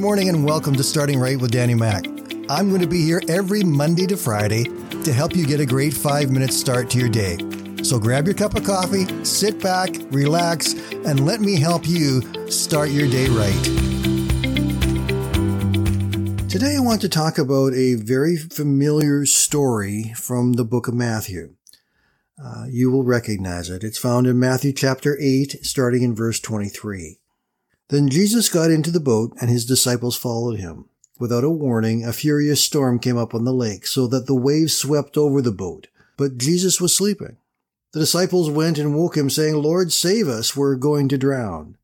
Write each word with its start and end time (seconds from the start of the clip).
morning 0.00 0.30
and 0.30 0.46
welcome 0.46 0.74
to 0.74 0.82
Starting 0.82 1.20
Right 1.20 1.38
with 1.38 1.50
Danny 1.50 1.74
Mac. 1.74 2.06
I'm 2.48 2.70
going 2.70 2.80
to 2.80 2.88
be 2.88 3.04
here 3.04 3.20
every 3.28 3.62
Monday 3.62 4.06
to 4.06 4.16
Friday 4.16 4.64
to 5.04 5.12
help 5.12 5.36
you 5.36 5.46
get 5.46 5.60
a 5.60 5.66
great 5.66 5.92
five 5.92 6.30
minute 6.30 6.54
start 6.54 6.88
to 6.90 6.98
your 6.98 7.10
day. 7.10 7.36
So 7.82 7.98
grab 7.98 8.24
your 8.24 8.32
cup 8.32 8.54
of 8.54 8.64
coffee, 8.64 9.04
sit 9.26 9.60
back, 9.60 9.90
relax, 10.10 10.72
and 10.72 11.26
let 11.26 11.42
me 11.42 11.60
help 11.60 11.86
you 11.86 12.22
start 12.50 12.88
your 12.88 13.10
day 13.10 13.26
right. 13.28 13.62
Today 16.48 16.76
I 16.76 16.80
want 16.80 17.02
to 17.02 17.08
talk 17.10 17.36
about 17.36 17.74
a 17.74 17.96
very 17.96 18.38
familiar 18.38 19.26
story 19.26 20.14
from 20.16 20.54
the 20.54 20.64
book 20.64 20.88
of 20.88 20.94
Matthew. 20.94 21.56
Uh, 22.42 22.64
you 22.70 22.90
will 22.90 23.04
recognize 23.04 23.68
it. 23.68 23.84
It's 23.84 23.98
found 23.98 24.26
in 24.26 24.38
Matthew 24.38 24.72
chapter 24.72 25.18
8, 25.20 25.58
starting 25.60 26.02
in 26.02 26.14
verse 26.14 26.40
23. 26.40 27.18
Then 27.90 28.08
Jesus 28.08 28.48
got 28.48 28.70
into 28.70 28.92
the 28.92 29.00
boat 29.00 29.36
and 29.40 29.50
his 29.50 29.64
disciples 29.64 30.16
followed 30.16 30.60
him. 30.60 30.86
Without 31.18 31.44
a 31.44 31.50
warning, 31.50 32.04
a 32.04 32.12
furious 32.12 32.62
storm 32.62 32.98
came 32.98 33.18
up 33.18 33.34
on 33.34 33.44
the 33.44 33.52
lake 33.52 33.86
so 33.86 34.06
that 34.06 34.26
the 34.26 34.34
waves 34.34 34.76
swept 34.76 35.16
over 35.18 35.42
the 35.42 35.52
boat. 35.52 35.88
But 36.16 36.38
Jesus 36.38 36.80
was 36.80 36.96
sleeping. 36.96 37.36
The 37.92 38.00
disciples 38.00 38.48
went 38.48 38.78
and 38.78 38.94
woke 38.94 39.16
him 39.16 39.28
saying, 39.28 39.54
Lord, 39.54 39.92
save 39.92 40.28
us. 40.28 40.54
We're 40.54 40.76
going 40.76 41.08
to 41.08 41.18
drown. 41.18 41.76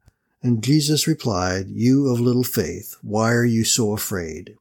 And 0.43 0.63
Jesus 0.63 1.09
replied, 1.09 1.67
You 1.69 2.09
of 2.09 2.21
little 2.21 2.45
faith, 2.45 2.97
why 3.03 3.33
are 3.33 3.45
you 3.45 3.65
so 3.65 3.93
afraid? 3.93 4.57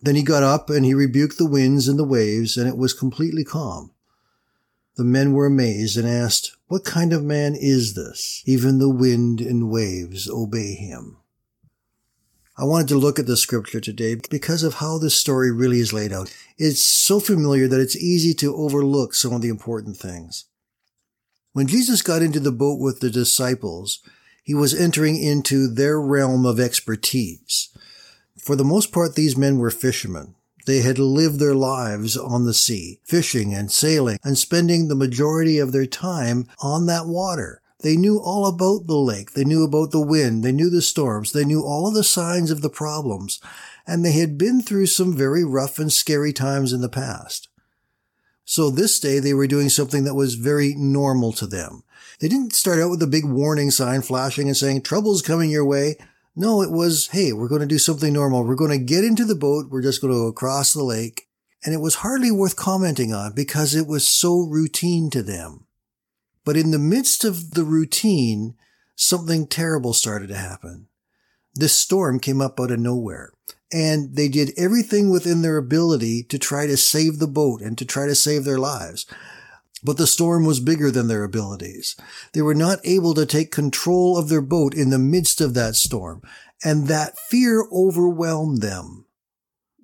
Then 0.00 0.14
he 0.14 0.22
got 0.22 0.44
up 0.44 0.70
and 0.70 0.84
he 0.84 0.94
rebuked 0.94 1.36
the 1.36 1.50
winds 1.50 1.88
and 1.88 1.98
the 1.98 2.04
waves 2.04 2.56
and 2.56 2.68
it 2.68 2.76
was 2.76 2.94
completely 2.94 3.42
calm. 3.42 3.90
The 4.96 5.04
men 5.04 5.32
were 5.32 5.46
amazed 5.46 5.98
and 5.98 6.08
asked, 6.08 6.55
What 6.68 6.84
kind 6.84 7.12
of 7.12 7.22
man 7.22 7.54
is 7.54 7.94
this? 7.94 8.42
Even 8.44 8.78
the 8.78 8.90
wind 8.90 9.40
and 9.40 9.70
waves 9.70 10.28
obey 10.28 10.74
him. 10.74 11.18
I 12.58 12.64
wanted 12.64 12.88
to 12.88 12.98
look 12.98 13.20
at 13.20 13.26
the 13.26 13.36
scripture 13.36 13.80
today 13.80 14.16
because 14.30 14.64
of 14.64 14.74
how 14.74 14.98
this 14.98 15.14
story 15.14 15.52
really 15.52 15.78
is 15.78 15.92
laid 15.92 16.12
out. 16.12 16.34
It's 16.58 16.82
so 16.82 17.20
familiar 17.20 17.68
that 17.68 17.80
it's 17.80 17.96
easy 17.96 18.34
to 18.34 18.56
overlook 18.56 19.14
some 19.14 19.32
of 19.32 19.42
the 19.42 19.48
important 19.48 19.96
things. 19.96 20.46
When 21.52 21.68
Jesus 21.68 22.02
got 22.02 22.22
into 22.22 22.40
the 22.40 22.50
boat 22.50 22.80
with 22.80 22.98
the 22.98 23.10
disciples, 23.10 24.00
he 24.42 24.54
was 24.54 24.74
entering 24.74 25.22
into 25.22 25.68
their 25.68 26.00
realm 26.00 26.44
of 26.44 26.58
expertise. 26.58 27.68
For 28.38 28.56
the 28.56 28.64
most 28.64 28.90
part, 28.90 29.14
these 29.14 29.36
men 29.36 29.58
were 29.58 29.70
fishermen. 29.70 30.34
They 30.66 30.80
had 30.80 30.98
lived 30.98 31.38
their 31.38 31.54
lives 31.54 32.16
on 32.16 32.44
the 32.44 32.54
sea, 32.54 33.00
fishing 33.04 33.54
and 33.54 33.70
sailing 33.70 34.18
and 34.24 34.36
spending 34.36 34.88
the 34.88 34.96
majority 34.96 35.58
of 35.58 35.72
their 35.72 35.86
time 35.86 36.46
on 36.60 36.86
that 36.86 37.06
water. 37.06 37.62
They 37.80 37.96
knew 37.96 38.18
all 38.18 38.46
about 38.46 38.86
the 38.86 38.96
lake. 38.96 39.32
They 39.32 39.44
knew 39.44 39.62
about 39.62 39.92
the 39.92 40.00
wind. 40.00 40.42
They 40.42 40.52
knew 40.52 40.70
the 40.70 40.82
storms. 40.82 41.32
They 41.32 41.44
knew 41.44 41.62
all 41.62 41.86
of 41.86 41.94
the 41.94 42.02
signs 42.02 42.50
of 42.50 42.62
the 42.62 42.70
problems. 42.70 43.40
And 43.86 44.04
they 44.04 44.12
had 44.12 44.36
been 44.36 44.60
through 44.60 44.86
some 44.86 45.16
very 45.16 45.44
rough 45.44 45.78
and 45.78 45.92
scary 45.92 46.32
times 46.32 46.72
in 46.72 46.80
the 46.80 46.88
past. 46.88 47.48
So 48.44 48.70
this 48.70 48.98
day 48.98 49.18
they 49.18 49.34
were 49.34 49.46
doing 49.46 49.68
something 49.68 50.04
that 50.04 50.14
was 50.14 50.34
very 50.34 50.74
normal 50.76 51.32
to 51.34 51.46
them. 51.46 51.84
They 52.18 52.28
didn't 52.28 52.54
start 52.54 52.80
out 52.80 52.90
with 52.90 53.02
a 53.02 53.06
big 53.06 53.24
warning 53.24 53.70
sign 53.70 54.02
flashing 54.02 54.48
and 54.48 54.56
saying, 54.56 54.82
trouble's 54.82 55.22
coming 55.22 55.50
your 55.50 55.64
way. 55.64 55.96
No, 56.38 56.60
it 56.60 56.70
was, 56.70 57.08
hey, 57.08 57.32
we're 57.32 57.48
going 57.48 57.62
to 57.62 57.66
do 57.66 57.78
something 57.78 58.12
normal. 58.12 58.44
We're 58.44 58.54
going 58.54 58.78
to 58.78 58.84
get 58.84 59.04
into 59.04 59.24
the 59.24 59.34
boat. 59.34 59.66
We're 59.70 59.82
just 59.82 60.02
going 60.02 60.12
to 60.12 60.20
go 60.20 60.26
across 60.26 60.74
the 60.74 60.84
lake. 60.84 61.28
And 61.64 61.72
it 61.74 61.80
was 61.80 61.96
hardly 61.96 62.30
worth 62.30 62.54
commenting 62.54 63.14
on 63.14 63.32
because 63.32 63.74
it 63.74 63.86
was 63.86 64.06
so 64.06 64.40
routine 64.40 65.08
to 65.10 65.22
them. 65.22 65.66
But 66.44 66.58
in 66.58 66.70
the 66.70 66.78
midst 66.78 67.24
of 67.24 67.52
the 67.52 67.64
routine, 67.64 68.54
something 68.94 69.46
terrible 69.46 69.94
started 69.94 70.28
to 70.28 70.36
happen. 70.36 70.88
This 71.54 71.76
storm 71.76 72.20
came 72.20 72.42
up 72.42 72.60
out 72.60 72.70
of 72.70 72.78
nowhere 72.78 73.32
and 73.72 74.14
they 74.14 74.28
did 74.28 74.52
everything 74.56 75.10
within 75.10 75.40
their 75.42 75.56
ability 75.56 76.22
to 76.24 76.38
try 76.38 76.66
to 76.66 76.76
save 76.76 77.18
the 77.18 77.26
boat 77.26 77.62
and 77.62 77.76
to 77.78 77.84
try 77.84 78.06
to 78.06 78.14
save 78.14 78.44
their 78.44 78.58
lives. 78.58 79.06
But 79.82 79.98
the 79.98 80.06
storm 80.06 80.44
was 80.44 80.58
bigger 80.58 80.90
than 80.90 81.08
their 81.08 81.24
abilities. 81.24 81.96
They 82.32 82.42
were 82.42 82.54
not 82.54 82.78
able 82.84 83.14
to 83.14 83.26
take 83.26 83.50
control 83.52 84.16
of 84.16 84.28
their 84.28 84.40
boat 84.40 84.74
in 84.74 84.90
the 84.90 84.98
midst 84.98 85.40
of 85.40 85.54
that 85.54 85.76
storm, 85.76 86.22
and 86.64 86.88
that 86.88 87.18
fear 87.18 87.66
overwhelmed 87.70 88.62
them. 88.62 89.06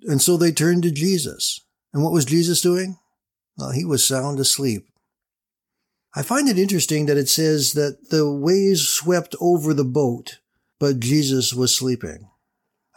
And 0.03 0.21
so 0.21 0.35
they 0.35 0.51
turned 0.51 0.83
to 0.83 0.91
Jesus. 0.91 1.61
And 1.93 2.03
what 2.03 2.11
was 2.11 2.25
Jesus 2.25 2.59
doing? 2.59 2.97
Well, 3.57 3.71
he 3.71 3.85
was 3.85 4.05
sound 4.05 4.39
asleep. 4.39 4.87
I 6.15 6.21
find 6.21 6.47
it 6.47 6.59
interesting 6.59 7.05
that 7.05 7.17
it 7.17 7.29
says 7.29 7.73
that 7.73 8.09
the 8.09 8.29
waves 8.31 8.87
swept 8.87 9.35
over 9.39 9.73
the 9.73 9.85
boat, 9.85 10.39
but 10.79 10.99
Jesus 10.99 11.53
was 11.53 11.75
sleeping. 11.75 12.29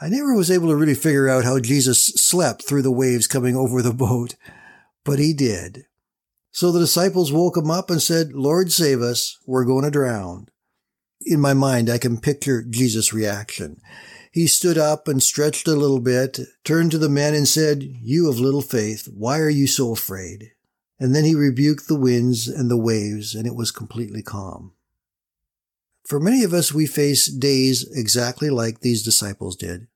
I 0.00 0.08
never 0.08 0.34
was 0.34 0.50
able 0.50 0.68
to 0.68 0.76
really 0.76 0.94
figure 0.94 1.28
out 1.28 1.44
how 1.44 1.58
Jesus 1.58 2.04
slept 2.04 2.62
through 2.62 2.82
the 2.82 2.90
waves 2.90 3.26
coming 3.26 3.56
over 3.56 3.80
the 3.80 3.94
boat, 3.94 4.34
but 5.04 5.18
he 5.18 5.32
did. 5.32 5.86
So 6.56 6.72
the 6.72 6.80
disciples 6.80 7.34
woke 7.34 7.58
him 7.58 7.70
up 7.70 7.90
and 7.90 8.00
said, 8.00 8.32
Lord, 8.32 8.72
save 8.72 9.02
us. 9.02 9.36
We're 9.44 9.66
going 9.66 9.84
to 9.84 9.90
drown. 9.90 10.48
In 11.20 11.38
my 11.38 11.52
mind, 11.52 11.90
I 11.90 11.98
can 11.98 12.18
picture 12.18 12.62
Jesus' 12.62 13.12
reaction. 13.12 13.78
He 14.32 14.46
stood 14.46 14.78
up 14.78 15.06
and 15.06 15.22
stretched 15.22 15.68
a 15.68 15.76
little 15.76 16.00
bit, 16.00 16.38
turned 16.64 16.92
to 16.92 16.98
the 16.98 17.10
men 17.10 17.34
and 17.34 17.46
said, 17.46 17.82
You 17.82 18.30
of 18.30 18.40
little 18.40 18.62
faith, 18.62 19.06
why 19.14 19.38
are 19.40 19.50
you 19.50 19.66
so 19.66 19.92
afraid? 19.92 20.52
And 20.98 21.14
then 21.14 21.24
he 21.24 21.34
rebuked 21.34 21.88
the 21.88 22.00
winds 22.00 22.48
and 22.48 22.70
the 22.70 22.78
waves, 22.78 23.34
and 23.34 23.46
it 23.46 23.54
was 23.54 23.70
completely 23.70 24.22
calm. 24.22 24.72
For 26.06 26.18
many 26.18 26.42
of 26.42 26.54
us, 26.54 26.72
we 26.72 26.86
face 26.86 27.30
days 27.30 27.86
exactly 27.94 28.48
like 28.48 28.80
these 28.80 29.02
disciples 29.02 29.56
did. 29.56 29.88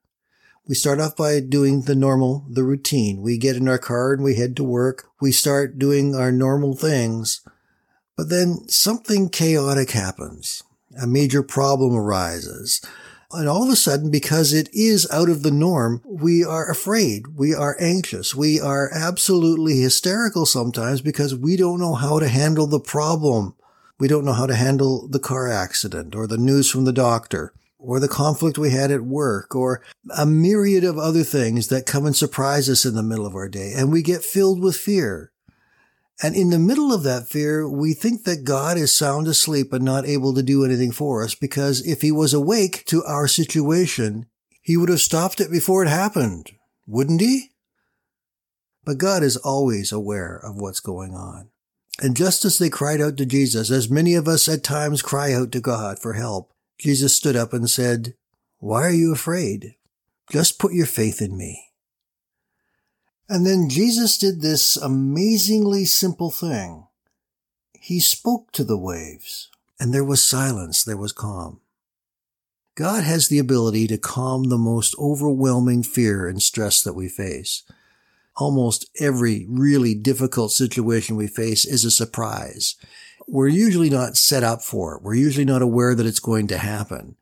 We 0.69 0.75
start 0.75 1.00
off 1.00 1.16
by 1.16 1.41
doing 1.41 1.82
the 1.82 1.94
normal, 1.94 2.47
the 2.48 2.62
routine. 2.62 3.22
We 3.22 3.38
get 3.38 3.56
in 3.56 3.69
our 3.69 3.78
car 3.78 4.12
and 4.12 4.22
we 4.22 4.37
head 4.37 4.56
to 4.56 4.65
work. 4.65 5.09
We 5.21 5.32
start 5.32 5.78
doing 5.78 6.15
our 6.15 6.31
normal 6.31 6.76
things. 6.76 7.41
But 8.16 8.28
then 8.28 8.69
something 8.69 9.31
chaotic 9.31 9.93
happens. 9.93 10.62
A 11.00 11.06
major 11.06 11.43
problem 11.43 11.97
arises. 11.97 12.81
And 13.32 13.49
all 13.49 13.62
of 13.62 13.70
a 13.70 13.76
sudden, 13.76 14.10
because 14.10 14.53
it 14.53 14.69
is 14.72 15.10
out 15.10 15.28
of 15.28 15.43
the 15.43 15.53
norm, 15.53 16.03
we 16.04 16.44
are 16.44 16.69
afraid. 16.69 17.38
We 17.38 17.54
are 17.54 17.76
anxious. 17.81 18.34
We 18.34 18.60
are 18.60 18.91
absolutely 18.93 19.81
hysterical 19.81 20.47
sometimes 20.47 21.00
because 21.00 21.34
we 21.34 21.56
don't 21.56 21.81
know 21.81 21.94
how 21.94 22.19
to 22.19 22.28
handle 22.28 22.66
the 22.66 22.81
problem. 22.81 23.54
We 23.99 24.09
don't 24.09 24.25
know 24.25 24.32
how 24.32 24.47
to 24.47 24.54
handle 24.54 25.09
the 25.09 25.20
car 25.20 25.49
accident 25.49 26.15
or 26.15 26.26
the 26.26 26.38
news 26.38 26.70
from 26.70 26.84
the 26.84 26.93
doctor 26.93 27.54
or 27.81 27.99
the 27.99 28.09
conflict 28.09 28.59
we 28.59 28.71
had 28.71 28.91
at 28.91 29.03
work, 29.03 29.55
or 29.55 29.83
a 30.17 30.27
myriad 30.27 30.85
of 30.85 30.99
other 30.99 31.25
things 31.25 31.69
that 31.69 31.87
come 31.87 32.07
and 32.07 32.15
surprise 32.15 32.69
us 32.69 32.85
in 32.85 32.95
the 32.95 33.03
middle 33.03 33.27
of 33.27 33.35
our 33.35 33.49
day, 33.49 33.73
and 33.75 33.91
we 33.91 34.03
get 34.03 34.23
filled 34.23 34.61
with 34.61 34.77
fear. 34.77 35.33
And 36.23 36.37
in 36.37 36.51
the 36.51 36.59
middle 36.59 36.93
of 36.93 37.03
that 37.05 37.29
fear, 37.29 37.67
we 37.67 37.95
think 37.95 38.25
that 38.25 38.45
God 38.45 38.77
is 38.77 38.95
sound 38.95 39.27
asleep 39.27 39.73
and 39.73 39.83
not 39.83 40.07
able 40.07 40.35
to 40.35 40.43
do 40.43 40.65
anything 40.65 40.93
for 40.93 41.25
us 41.25 41.35
because 41.35 41.87
if 41.87 42.03
he 42.03 42.13
was 42.13 42.35
awake 42.35 42.85
to 42.87 43.03
our 43.05 43.27
situation, 43.27 44.27
he 44.61 44.77
would 44.77 44.91
have 44.91 45.01
stopped 45.01 45.41
it 45.41 45.51
before 45.51 45.83
it 45.83 45.89
happened, 45.89 46.53
wouldn't 46.87 47.23
he? 47.23 47.53
But 48.85 48.99
God 48.99 49.23
is 49.23 49.39
always 49.39 49.93
aware 49.93 50.37
of 50.37 50.57
what's 50.61 50.81
going 50.81 51.15
on. 51.15 51.49
And 52.03 52.17
just 52.17 52.45
as 52.45 52.59
they 52.59 52.71
cried 52.71 53.01
out 53.01 53.17
to 53.17 53.27
Jesus, 53.27 53.71
as 53.71 53.91
many 53.91 54.15
of 54.15 54.29
us 54.29 54.49
at 54.49 54.62
times 54.62 55.03
cry 55.03 55.33
out 55.33 55.53
to 55.53 55.61
God 55.61 55.99
for 55.99 56.15
help, 56.15 56.53
Jesus 56.81 57.15
stood 57.15 57.37
up 57.37 57.53
and 57.53 57.69
said, 57.69 58.15
Why 58.59 58.85
are 58.85 58.93
you 58.93 59.13
afraid? 59.13 59.75
Just 60.33 60.59
put 60.59 60.73
your 60.73 60.87
faith 60.87 61.21
in 61.21 61.37
me. 61.37 61.67
And 63.29 63.47
then 63.47 63.69
Jesus 63.69 64.17
did 64.17 64.41
this 64.41 64.79
amazingly 64.79 65.85
simple 65.85 66.31
thing. 66.31 66.87
He 67.79 68.01
spoke 68.01 68.51
to 68.53 68.65
the 68.65 68.79
waves, 68.79 69.51
and 69.79 69.93
there 69.93 70.05
was 70.05 70.25
silence, 70.25 70.82
there 70.82 70.97
was 70.97 71.12
calm. 71.12 71.61
God 72.77 73.05
has 73.05 73.29
the 73.29 73.38
ability 73.38 73.87
to 73.88 73.99
calm 73.99 74.44
the 74.44 74.56
most 74.56 74.97
overwhelming 74.99 75.83
fear 75.83 76.26
and 76.26 76.41
stress 76.41 76.83
that 76.83 76.94
we 76.94 77.11
face. 77.11 77.62
Almost 78.37 78.88
every 78.99 79.44
really 79.50 79.94
difficult 79.94 80.50
situation 80.50 81.15
we 81.15 81.26
face 81.26 81.67
is 81.67 81.85
a 81.85 81.91
surprise 81.91 82.76
we're 83.31 83.49
usually 83.49 83.91
not 83.91 84.17
set 84.17 84.43
up 84.43 84.62
for 84.62 84.97
it. 84.97 85.03
We're 85.03 85.15
usually 85.15 85.44
not 85.44 85.62
aware 85.62 85.94
that 85.94 86.06
it's 86.06 86.19
going 86.21 86.49
to 86.49 86.59
happen. 86.59 87.17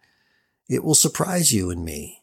It 0.68 0.82
will 0.82 0.94
surprise 0.94 1.52
you 1.52 1.70
and 1.70 1.84
me. 1.84 2.22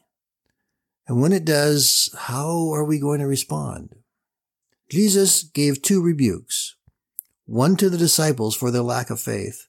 And 1.06 1.20
when 1.20 1.32
it 1.32 1.44
does, 1.44 2.12
how 2.16 2.72
are 2.72 2.84
we 2.84 2.98
going 2.98 3.20
to 3.20 3.26
respond? 3.26 3.94
Jesus 4.90 5.44
gave 5.44 5.82
two 5.82 6.02
rebukes, 6.02 6.74
one 7.44 7.76
to 7.76 7.88
the 7.88 7.98
disciples 7.98 8.56
for 8.56 8.70
their 8.70 8.82
lack 8.82 9.08
of 9.08 9.20
faith, 9.20 9.68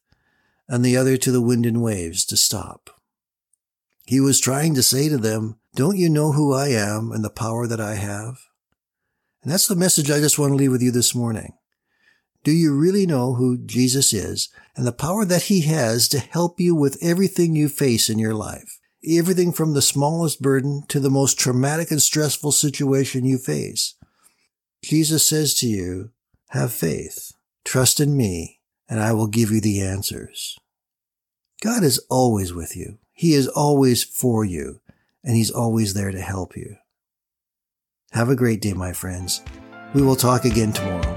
and 0.68 0.84
the 0.84 0.98
other 0.98 1.16
to 1.18 1.31
the 1.31 1.42
wind 1.42 1.66
and 1.66 1.81
waves 1.81 2.25
to 2.25 2.38
stop. 2.38 3.00
He 4.06 4.20
was 4.20 4.40
trying 4.40 4.74
to 4.75 4.84
say 4.84 5.10
to 5.10 5.18
them, 5.18 5.60
don't 5.75 5.98
you 5.98 6.10
know 6.10 6.31
who 6.31 6.54
I 6.54 6.70
am 6.70 7.12
and 7.12 7.24
the 7.24 7.30
power 7.30 7.68
that 7.68 7.80
I 7.80 7.96
have? 7.96 8.40
And 9.44 9.52
that's 9.52 9.68
the 9.68 9.75
message 9.75 10.10
I 10.10 10.20
just 10.20 10.40
want 10.40 10.52
to 10.52 10.56
leave 10.56 10.72
with 10.72 10.81
you 10.81 10.92
this 10.92 11.13
morning. 11.13 11.54
Do 12.48 12.54
you 12.54 12.74
really 12.74 13.06
know 13.06 13.34
who 13.34 13.58
Jesus 13.58 14.14
is 14.14 14.48
and 14.78 14.88
the 14.88 14.94
power 14.94 15.26
that 15.26 15.44
he 15.44 15.64
has 15.64 16.08
to 16.08 16.20
help 16.20 16.62
you 16.62 16.76
with 16.76 16.98
everything 17.02 17.58
you 17.58 17.68
face 17.68 18.10
in 18.10 18.20
your 18.20 18.34
life? 18.34 18.80
everything 19.06 19.52
from 19.52 19.74
the 19.74 19.82
smallest 19.82 20.42
burden 20.42 20.84
to 20.88 21.02
the 21.02 21.10
most 21.10 21.38
traumatic 21.38 21.92
and 21.92 22.02
stressful 22.02 22.54
situation 22.54 23.26
you 23.26 23.38
face. 23.38 23.96
Jesus 24.82 25.26
says 25.26 25.56
to 25.56 25.68
you, 25.68 26.12
have 26.52 26.72
faith, 26.72 27.34
trust 27.66 28.00
in 28.00 28.16
me, 28.16 28.62
and 28.88 29.02
I 29.02 29.12
will 29.12 29.28
give 29.28 29.52
you 29.52 29.60
the 29.60 29.82
answers. 29.82 30.58
God 31.62 31.84
is 31.84 32.00
always 32.10 32.54
with 32.54 32.78
you. 32.78 32.98
He 33.12 33.34
is 33.34 33.50
always 33.50 34.06
for 34.06 34.46
you, 34.46 34.80
and 35.22 35.36
He's 35.36 35.52
always 35.52 35.96
there 35.96 36.12
to 36.12 36.22
help 36.22 36.56
you. 36.56 36.78
Have 38.14 38.30
a 38.30 38.38
great 38.38 38.62
day, 38.62 38.72
my 38.72 38.94
friends. 38.94 39.42
We 39.94 40.02
will 40.02 40.16
talk 40.16 40.46
again 40.46 40.72
tomorrow. 40.72 41.17